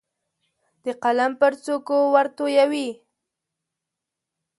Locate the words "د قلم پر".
0.85-1.53